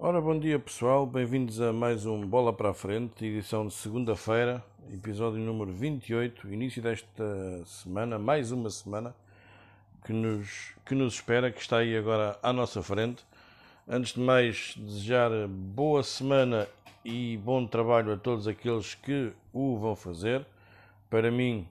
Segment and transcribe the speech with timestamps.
[0.00, 4.64] Ora, bom dia pessoal, bem-vindos a mais um Bola para a Frente, edição de segunda-feira,
[4.94, 9.12] episódio número 28, início desta semana, mais uma semana
[10.04, 13.26] que nos, que nos espera, que está aí agora à nossa frente.
[13.88, 16.68] Antes de mais, desejar boa semana
[17.04, 20.46] e bom trabalho a todos aqueles que o vão fazer.
[21.10, 21.66] Para mim,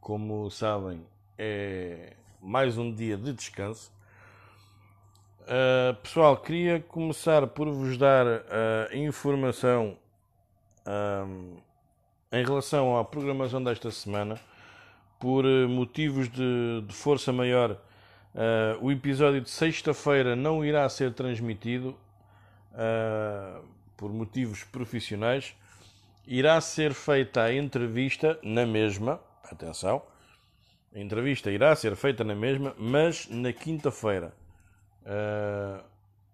[0.00, 1.00] como sabem,
[1.38, 3.96] é mais um dia de descanso.
[5.48, 9.96] Uh, pessoal, queria começar por vos dar uh, informação
[10.86, 11.56] uh,
[12.30, 14.38] em relação à programação desta semana.
[15.18, 17.76] Por motivos de, de força maior,
[18.80, 21.96] o episódio de sexta-feira não irá ser transmitido
[23.96, 25.56] por motivos profissionais.
[26.24, 30.00] Irá ser feita a entrevista na mesma, atenção,
[30.94, 34.32] a entrevista irá ser feita na mesma, mas na quinta-feira.
[35.08, 35.82] Uh,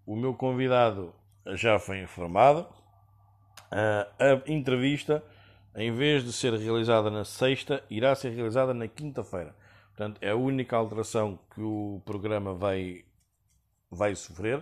[0.05, 1.15] o meu convidado
[1.55, 2.67] já foi informado.
[3.71, 5.23] Uh, a entrevista,
[5.77, 9.55] em vez de ser realizada na sexta, irá ser realizada na quinta-feira.
[9.89, 13.05] Portanto, é a única alteração que o programa vai,
[13.89, 14.61] vai sofrer.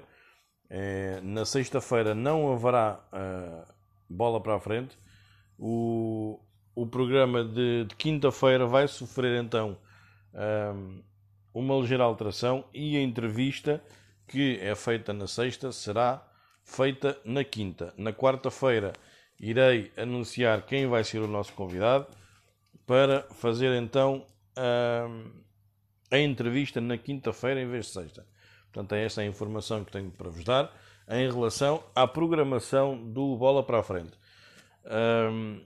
[0.68, 3.72] É, na sexta-feira não haverá uh,
[4.08, 4.96] bola para a frente.
[5.58, 6.38] O,
[6.74, 9.78] o programa de, de quinta-feira vai sofrer então
[10.34, 11.02] um,
[11.54, 13.82] uma ligeira alteração e a entrevista
[14.26, 16.26] que é feita na sexta será
[16.64, 17.92] feita na quinta.
[17.96, 18.92] Na quarta-feira
[19.38, 22.06] irei anunciar quem vai ser o nosso convidado
[22.86, 25.06] para fazer então a,
[26.10, 28.26] a entrevista na quinta-feira em vez de sexta.
[28.72, 30.74] Portanto, é esta a informação que tenho para vos dar
[31.08, 34.12] em relação à programação do Bola para a Frente.
[34.84, 35.60] Um,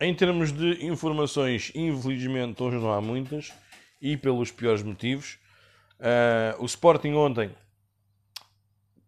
[0.00, 3.52] em termos de informações, infelizmente hoje não há muitas
[4.00, 5.38] e pelos piores motivos.
[6.04, 7.50] Uh, o Sporting ontem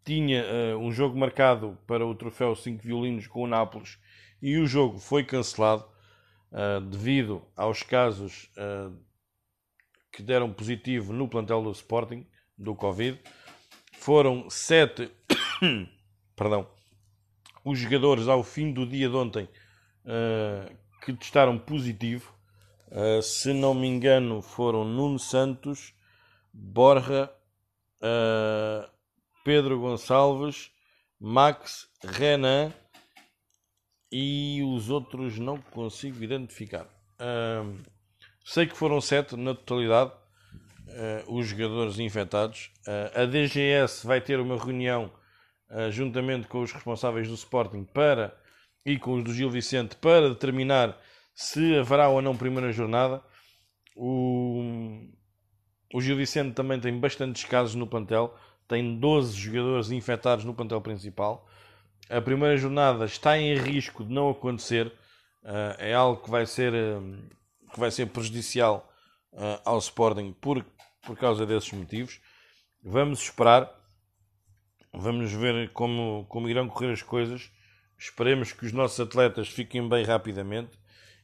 [0.02, 3.98] tinha uh, um jogo marcado para o troféu 5 violinos com o Nápoles
[4.40, 5.86] e o jogo foi cancelado
[6.50, 8.50] uh, devido aos casos
[10.10, 12.26] que deram positivo no plantel do Sporting
[12.56, 13.20] do Covid.
[13.92, 15.10] Foram sete,
[16.34, 16.66] perdão,
[17.62, 19.48] os jogadores ao fim do dia de ontem
[21.02, 22.32] que testaram positivo.
[23.22, 25.95] se não me engano, foram Nuno Santos,
[26.56, 27.30] Borja,
[28.00, 28.90] uh,
[29.44, 30.70] Pedro Gonçalves,
[31.20, 32.72] Max, Renan
[34.10, 36.86] e os outros não consigo identificar.
[37.20, 37.78] Uh,
[38.42, 42.70] sei que foram sete na totalidade uh, os jogadores infectados.
[43.14, 45.12] a DGS vai ter uma reunião
[45.90, 48.38] juntamente com os responsáveis do Sporting para
[48.84, 50.96] e com os do Gil Vicente para determinar
[51.34, 53.20] se haverá ou não primeira jornada.
[53.96, 54.62] O,
[55.92, 58.34] o Gil Vicente também tem bastantes casos no plantel,
[58.66, 61.48] tem 12 jogadores infectados no plantel principal.
[62.08, 64.86] A primeira jornada está em risco de não acontecer,
[65.42, 67.22] uh, é algo que vai ser, uh,
[67.72, 68.92] que vai ser prejudicial
[69.32, 70.64] uh, ao Sporting por,
[71.02, 72.20] por causa desses motivos.
[72.82, 73.70] Vamos esperar,
[74.92, 77.50] vamos ver como, como irão correr as coisas.
[77.98, 80.78] Esperemos que os nossos atletas fiquem bem rapidamente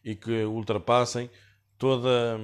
[0.04, 1.30] e que ultrapassem
[1.78, 2.40] toda,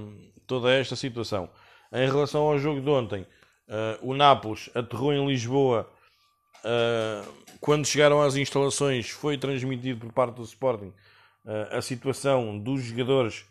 [0.46, 1.50] toda esta situação.
[1.92, 5.88] Em relação ao jogo de ontem, uh, o Nápoles aterrou em Lisboa.
[6.58, 10.92] Uh, quando chegaram às instalações, foi transmitido por parte do Sporting
[11.44, 13.46] uh, a situação dos jogadores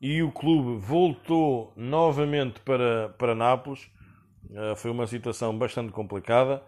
[0.00, 3.90] e o clube voltou novamente para, para Nápoles.
[4.76, 6.62] foi uma situação bastante complicada.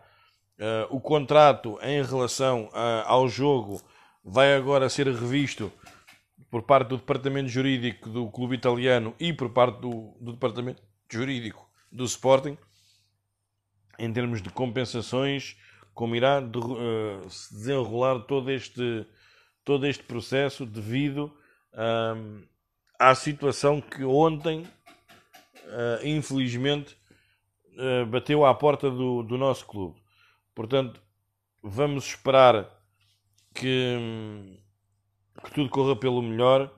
[0.90, 2.68] o contrato em relação
[3.06, 3.80] ao jogo
[4.24, 5.72] vai agora ser revisto
[6.50, 11.70] por parte do departamento jurídico do clube italiano e por parte do, do departamento jurídico
[11.90, 12.58] do Sporting,
[13.98, 15.56] em termos de compensações,
[15.94, 19.06] como irá de, uh, se desenrolar todo este,
[19.64, 21.32] todo este processo devido
[21.74, 22.48] uh,
[22.98, 26.96] à situação que ontem, uh, infelizmente,
[27.76, 30.00] uh, bateu à porta do, do nosso clube.
[30.54, 31.00] Portanto,
[31.62, 32.68] vamos esperar
[33.54, 34.58] que.
[35.44, 36.70] Que tudo corra pelo melhor,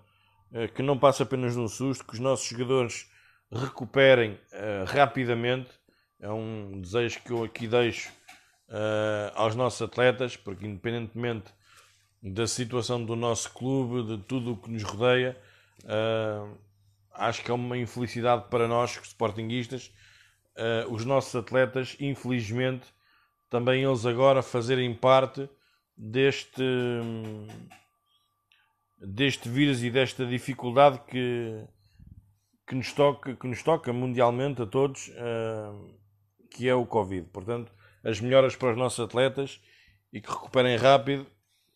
[0.53, 3.11] eh, que não passe apenas um susto, que os nossos jogadores
[3.51, 5.71] recuperem uh, rapidamente.
[6.21, 8.11] É um desejo que eu aqui deixo
[8.69, 11.53] uh, aos nossos atletas, porque independentemente
[12.23, 15.37] da situação do nosso clube, de tudo o que nos rodeia,
[17.13, 19.93] acho que é uma infelicidade para nós, sportinguistas,
[20.89, 22.87] os nossos atletas, infelizmente,
[23.51, 25.51] também eles agora fazerem parte
[25.97, 26.63] deste
[29.03, 31.65] deste vírus e desta dificuldade que,
[32.67, 35.99] que, nos, toca, que nos toca mundialmente a todos, uh,
[36.51, 37.29] que é o Covid.
[37.29, 37.73] Portanto,
[38.05, 39.61] as melhoras para os nossos atletas
[40.13, 41.27] e que recuperem rápido,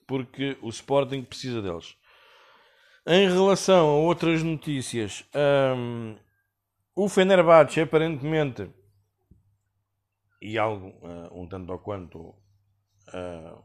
[0.07, 1.97] porque o Sporting precisa deles.
[3.07, 5.25] Em relação a outras notícias,
[5.77, 6.17] um,
[6.95, 8.69] o Fenerbahçe aparentemente,
[10.41, 13.65] e algo uh, um tanto ou quanto uh,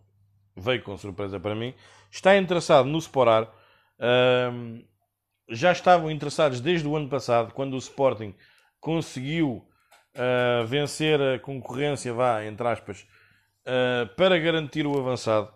[0.55, 1.73] veio com surpresa para mim,
[2.09, 3.51] está interessado no Sporar.
[3.99, 4.83] Um,
[5.49, 8.33] já estavam interessados desde o ano passado, quando o Sporting
[8.79, 9.67] conseguiu
[10.15, 13.05] uh, vencer a concorrência, vá, entre aspas,
[13.65, 15.51] uh, para garantir o avançado.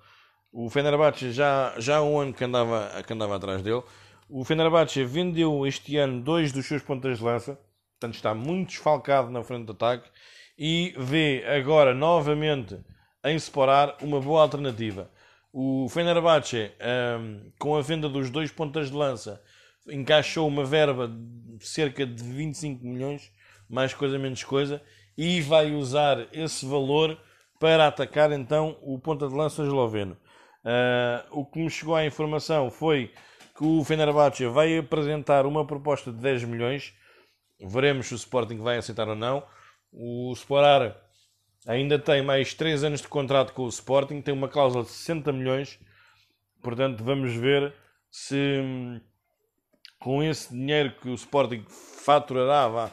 [0.52, 3.84] O Fenerbahçe já, já há um ano que andava, que andava atrás dele.
[4.30, 7.60] O Fenerbahçe vendeu este ano dois dos seus pontas de lança,
[7.94, 10.10] portanto está muito desfalcado na frente de ataque
[10.58, 12.80] e vê agora novamente
[13.26, 15.10] em separar uma boa alternativa.
[15.52, 16.72] O Fenerbahçe,
[17.20, 19.42] um, com a venda dos dois pontas de lança,
[19.88, 23.32] encaixou uma verba de cerca de 25 milhões,
[23.70, 24.82] mais coisa menos coisa,
[25.18, 27.18] e vai usar esse valor
[27.60, 30.18] para atacar então o ponta de lança esloveno.
[30.64, 33.14] Uh, o que me chegou à informação foi
[33.58, 36.94] que o Fenerbahçe vai apresentar uma proposta de 10 milhões.
[37.60, 39.44] Veremos se o Sporting vai aceitar ou não.
[39.92, 41.05] O Sporar
[41.66, 45.32] ainda tem mais 3 anos de contrato com o Sporting, tem uma cláusula de 60
[45.32, 45.80] milhões.
[46.62, 47.74] Portanto, vamos ver
[48.10, 48.62] se
[50.00, 52.92] com esse dinheiro que o Sporting faturará vá,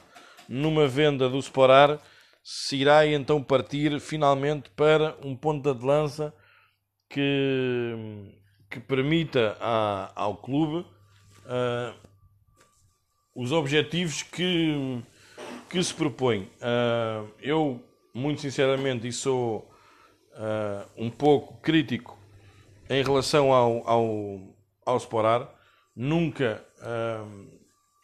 [0.49, 2.01] numa venda do Sporar,
[2.43, 6.35] se irá então partir finalmente para um ponta de lança
[7.09, 7.95] que,
[8.71, 10.87] que permita a, ao clube
[11.45, 11.95] uh,
[13.35, 15.03] os objetivos que,
[15.71, 16.51] que se propõe.
[16.61, 17.85] Uh, eu,
[18.15, 19.71] muito sinceramente, e sou
[20.33, 22.19] uh, um pouco crítico
[22.89, 25.49] em relação ao, ao, ao Sporar,
[25.95, 26.65] nunca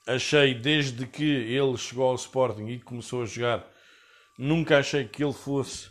[0.06, 3.68] achei, desde que ele chegou ao Sporting e começou a jogar,
[4.38, 5.90] nunca achei que ele fosse.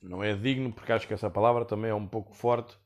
[0.00, 2.76] não é digno, porque acho que essa palavra também é um pouco forte.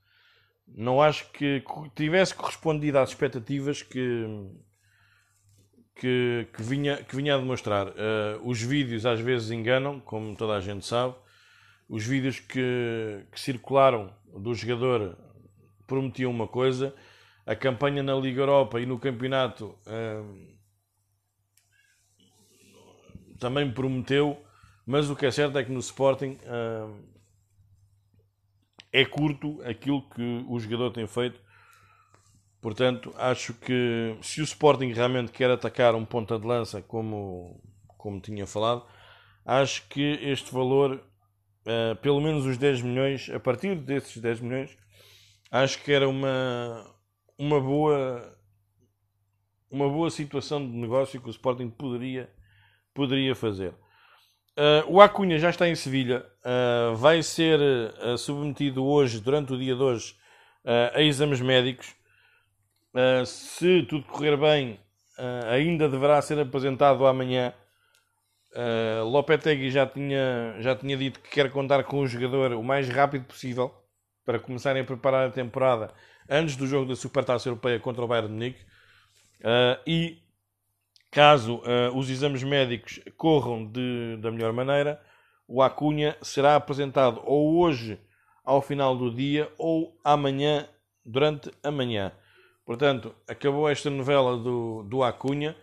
[0.67, 1.63] Não acho que
[1.95, 4.25] tivesse correspondido às expectativas que,
[5.95, 7.89] que, que, vinha, que vinha a demonstrar.
[7.89, 7.93] Uh,
[8.45, 11.15] os vídeos às vezes enganam, como toda a gente sabe.
[11.89, 15.19] Os vídeos que, que circularam do jogador
[15.87, 16.95] prometiam uma coisa,
[17.45, 20.57] a campanha na Liga Europa e no campeonato hum,
[23.41, 24.41] também prometeu,
[24.87, 27.03] mas o que é certo é que no Sporting hum,
[28.93, 31.41] é curto aquilo que o jogador tem feito.
[32.61, 37.59] Portanto, acho que se o Sporting realmente quer atacar um ponta de lança, como,
[37.97, 38.85] como tinha falado,
[39.47, 41.03] acho que este valor,
[41.67, 44.77] uh, pelo menos os 10 milhões, a partir desses 10 milhões,
[45.51, 46.95] acho que era uma,
[47.39, 48.37] uma boa
[49.71, 52.29] uma boa situação de negócio que o Sporting poderia,
[52.93, 53.73] poderia fazer.
[54.59, 57.61] Uh, o Acunha já está em Sevilha, uh, vai ser
[58.19, 60.17] submetido hoje, durante o dia de hoje,
[60.93, 61.95] a exames médicos.
[63.27, 64.81] Se tudo correr bem,
[65.49, 67.53] ainda deverá ser apresentado amanhã.
[69.05, 73.25] Lopetegui já tinha, já tinha dito que quer contar com o jogador o mais rápido
[73.25, 73.73] possível
[74.25, 75.93] para começarem a preparar a temporada
[76.29, 78.61] antes do jogo da Supertaça Europeia contra o Bayern de Munique.
[79.41, 80.23] Uh, e
[81.11, 85.03] caso uh, os exames médicos corram de, da melhor maneira,
[85.49, 87.99] o Acunha será apresentado ou hoje
[88.45, 90.69] ao final do dia ou amanhã
[91.05, 92.13] durante a manhã.
[92.71, 95.57] Portanto, acabou esta novela do, do Acunha.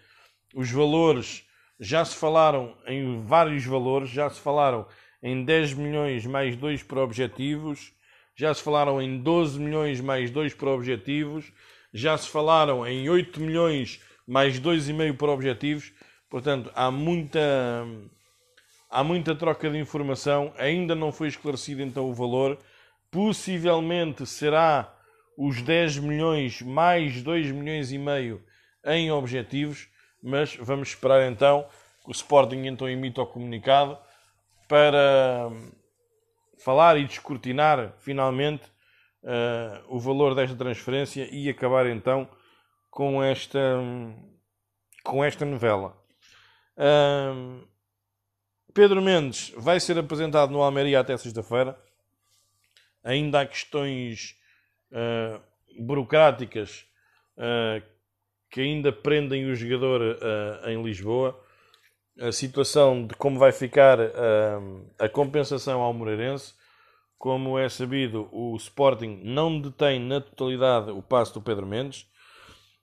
[0.53, 1.45] Os valores
[1.79, 4.85] já se falaram em vários valores, já se falaram
[5.23, 7.93] em 10 milhões mais 2 para objetivos,
[8.35, 11.49] já se falaram em 12 milhões mais 2 para objetivos,
[11.93, 15.93] já se falaram em 8 milhões mais 2,5 para objetivos.
[16.29, 17.87] Portanto, há muita,
[18.89, 20.53] há muita troca de informação.
[20.57, 22.59] Ainda não foi esclarecido então o valor.
[23.09, 24.96] Possivelmente será
[25.37, 28.43] os 10 milhões mais 2 milhões e meio
[28.83, 29.87] em objetivos,
[30.21, 31.69] mas vamos esperar então
[32.03, 33.97] que o Sporting então emita o comunicado
[34.67, 35.51] para
[36.57, 38.65] falar e descortinar finalmente
[39.23, 42.27] uh, o valor desta transferência e acabar então
[42.89, 43.59] com esta,
[45.03, 45.95] com esta novela.
[46.75, 47.67] Uh,
[48.73, 51.79] Pedro Mendes vai ser apresentado no Almeria até sexta-feira.
[53.03, 54.35] Ainda há questões
[54.91, 55.41] uh,
[55.79, 56.85] burocráticas
[58.49, 60.17] que ainda prendem o jogador
[60.65, 61.39] em Lisboa
[62.19, 66.53] a situação de como vai ficar uh, a compensação ao Moreirense.
[67.17, 72.07] Como é sabido, o Sporting não detém na totalidade o passo do Pedro Mendes.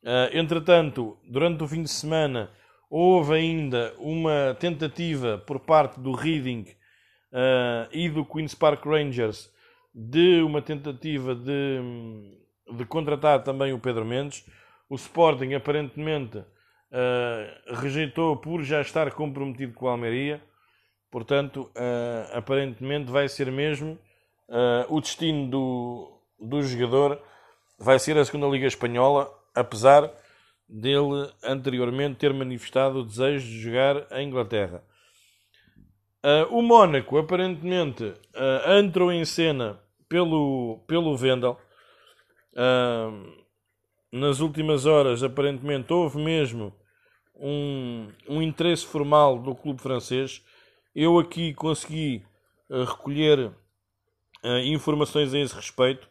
[0.02, 2.50] Uh, entretanto, durante o fim de semana,
[2.90, 6.66] houve ainda uma tentativa por parte do Reading
[7.32, 9.50] uh, e do Queen's Park Rangers
[9.94, 11.80] de uma tentativa de,
[12.76, 14.44] de contratar também o Pedro Mendes.
[14.88, 20.42] O Sporting aparentemente uh, rejeitou por já estar comprometido com a Almeria.
[21.10, 23.98] Portanto, uh, aparentemente vai ser mesmo
[24.90, 27.18] o destino do, do jogador,
[27.78, 30.12] vai ser a segunda Liga Espanhola, apesar
[30.68, 34.82] dele anteriormente ter manifestado o desejo de jogar em Inglaterra.
[36.24, 41.58] Uh, o Mónaco, aparentemente, uh, entrou em cena pelo, pelo Vendel.
[42.52, 43.44] Uh,
[44.12, 46.72] nas últimas horas, aparentemente, houve mesmo
[47.34, 50.42] um, um interesse formal do clube francês.
[50.94, 52.24] Eu aqui consegui
[52.70, 53.52] recolher
[54.64, 56.08] informações a esse respeito.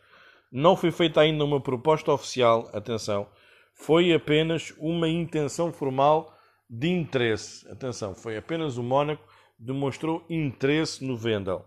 [0.51, 3.27] Não foi feita ainda uma proposta oficial, atenção,
[3.73, 6.33] foi apenas uma intenção formal
[6.69, 7.67] de interesse.
[7.69, 9.23] Atenção, foi apenas o Mónaco
[9.57, 11.65] demonstrou interesse no Vendel.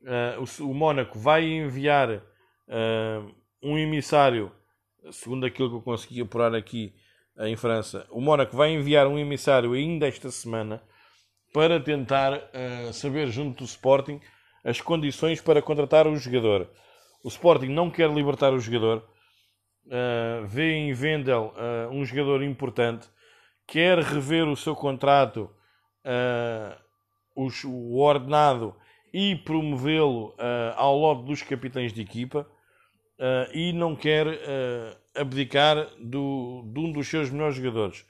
[0.00, 4.52] Uh, o, o Mónaco vai enviar uh, um emissário,
[5.10, 6.94] segundo aquilo que eu consegui apurar aqui
[7.36, 10.82] uh, em França, o Mónaco vai enviar um emissário ainda esta semana
[11.52, 12.42] para tentar
[12.92, 14.20] saber junto do Sporting
[14.62, 16.70] as condições para contratar o jogador.
[17.24, 19.02] O Sporting não quer libertar o jogador,
[20.46, 21.54] vê em Vendel
[21.90, 23.08] um jogador importante,
[23.66, 25.50] quer rever o seu contrato
[27.34, 28.76] os, o ordenado
[29.12, 32.46] e promovê-lo uh, ao lado dos capitães de equipa
[33.18, 38.04] uh, e não quer uh, abdicar do, de um dos seus melhores jogadores.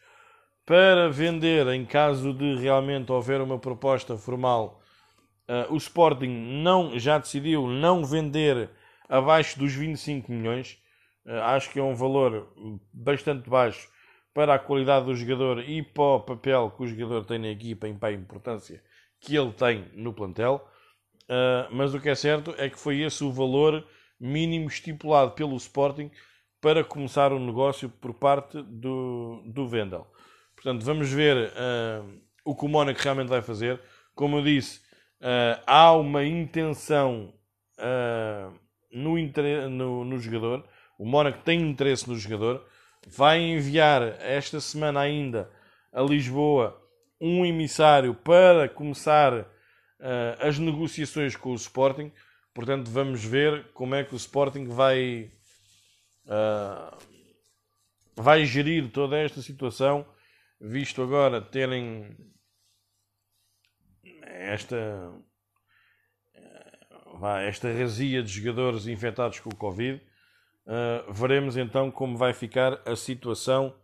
[0.67, 4.83] Para vender, em caso de realmente houver uma proposta formal,
[5.71, 6.29] o Sporting
[6.63, 8.69] não, já decidiu não vender
[9.09, 10.77] abaixo dos 25 milhões.
[11.43, 12.53] acho que é um valor
[12.93, 13.89] bastante baixo
[14.35, 17.89] para a qualidade do jogador e para o papel que o jogador tem na equipa
[17.89, 18.83] e para a importância
[19.21, 20.65] que ele tem no plantel,
[21.29, 23.87] uh, mas o que é certo é que foi esse o valor
[24.19, 26.11] mínimo estipulado pelo Sporting
[26.61, 30.07] para começar o negócio por parte do, do Vendel.
[30.55, 33.81] Portanto, vamos ver uh, o que o Mónaco realmente vai fazer.
[34.15, 34.81] Como eu disse,
[35.21, 37.33] uh, há uma intenção
[38.91, 39.15] no,
[39.71, 40.65] no, no jogador.
[40.99, 42.67] O Mónaco tem interesse no jogador.
[43.07, 45.49] Vai enviar esta semana ainda
[45.93, 46.77] a Lisboa
[47.21, 49.47] um emissário para começar
[50.41, 52.13] as negociações com o Sporting.
[52.55, 55.31] Portanto, vamos ver como é que o Sporting vai,
[56.27, 56.99] uh,
[58.17, 60.07] vai gerir toda esta situação,
[60.61, 62.17] visto agora terem
[64.25, 65.13] esta,
[66.35, 70.03] eh, esta razia de jogadores infectados com o Covid.
[70.67, 73.75] Uh, veremos então como vai ficar a situação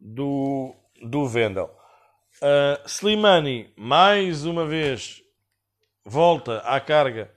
[0.00, 1.76] do, do Vendel.
[2.36, 5.21] Uh, Slimani, mais uma vez,
[6.04, 7.30] volta à carga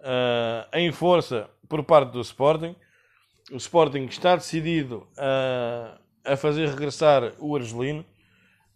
[0.00, 2.74] uh, em força por parte do Sporting.
[3.50, 8.04] O Sporting está decidido uh, a fazer regressar o Argelino.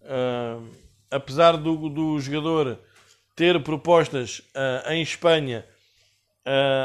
[0.02, 0.68] Uh,
[1.10, 2.78] apesar do, do jogador
[3.34, 4.40] ter propostas
[4.88, 5.62] em Espanha,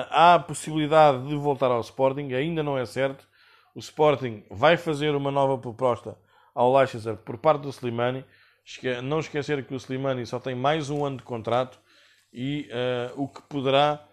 [0.09, 3.25] há a possibilidade de voltar ao Sporting, ainda não é certo.
[3.73, 6.17] O Sporting vai fazer uma nova proposta
[6.53, 8.25] ao Leicester por parte do Slimani
[9.03, 11.79] não esquecer que o Slimani só tem mais um ano de contrato
[12.31, 14.07] e uh, o que poderá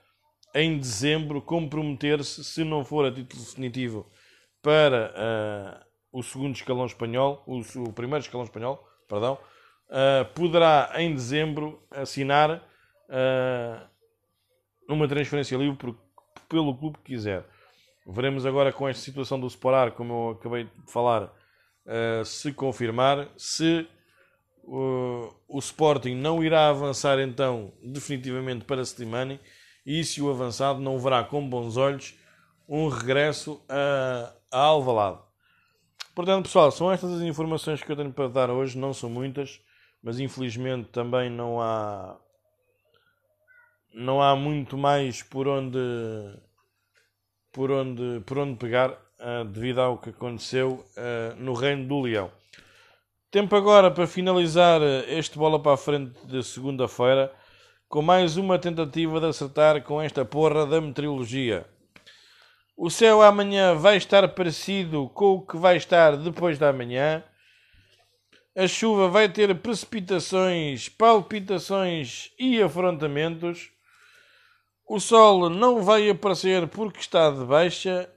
[0.55, 4.11] em dezembro comprometer-se, se não for a título definitivo,
[4.63, 9.39] para uh, o segundo escalão espanhol, o, o, primeiro escalão espanhol, perdão,
[9.89, 12.63] uh, poderá em dezembro assinar
[14.87, 15.99] uma transferência livre por,
[16.47, 17.43] pelo clube que quiser.
[18.07, 21.33] Veremos agora com esta situação do Sporar, como eu acabei de falar,
[22.23, 23.89] se confirmar, se
[24.69, 29.41] o, o Sporting não irá avançar então definitivamente para Slimani
[29.85, 32.15] e se o avançado não verá com bons olhos
[32.69, 35.19] um regresso a, a Alvalade.
[36.15, 39.61] Portanto, pessoal, são estas as informações que eu tenho para dar hoje, não são muitas,
[40.03, 42.19] mas infelizmente também não há
[43.95, 45.79] não há muito mais por onde
[47.51, 52.31] por onde por onde pegar uh, devido ao que aconteceu uh, no reino do Leão.
[53.31, 57.31] Tempo agora para finalizar eh, este bola para a frente de segunda-feira
[57.87, 61.67] com mais uma tentativa de acertar com esta porra da meteorologia.
[62.75, 67.23] O céu amanhã vai estar parecido com o que vai estar depois da manhã.
[68.57, 73.71] A chuva vai ter precipitações, palpitações e afrontamentos.
[74.87, 78.09] O sol não vai aparecer porque está de baixa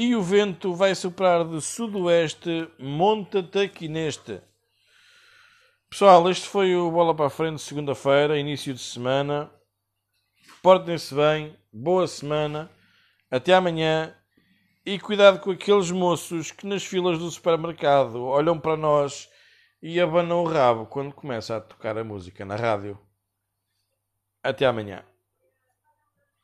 [0.00, 4.40] e o vento vai soprar de sudoeste, monta-te aqui neste.
[5.90, 9.50] Pessoal, este foi o Bola para a Frente, segunda-feira, início de semana.
[10.62, 12.70] Portem-se bem, boa semana,
[13.30, 14.16] até amanhã
[14.86, 19.28] e cuidado com aqueles moços que nas filas do supermercado olham para nós
[19.82, 22.98] e abanam o rabo quando começa a tocar a música na rádio.
[24.42, 25.09] Até amanhã.